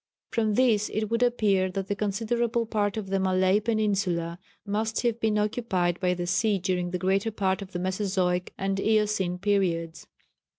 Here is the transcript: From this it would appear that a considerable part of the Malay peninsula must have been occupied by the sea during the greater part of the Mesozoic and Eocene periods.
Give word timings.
From 0.31 0.55
this 0.55 0.89
it 0.89 1.11
would 1.11 1.21
appear 1.21 1.69
that 1.69 1.91
a 1.91 1.95
considerable 1.95 2.65
part 2.65 2.97
of 2.97 3.11
the 3.11 3.19
Malay 3.19 3.59
peninsula 3.59 4.39
must 4.65 5.03
have 5.03 5.19
been 5.19 5.37
occupied 5.37 5.99
by 5.99 6.15
the 6.15 6.25
sea 6.25 6.57
during 6.57 6.89
the 6.89 6.97
greater 6.97 7.29
part 7.29 7.61
of 7.61 7.71
the 7.71 7.77
Mesozoic 7.77 8.51
and 8.57 8.79
Eocene 8.79 9.37
periods. 9.37 10.07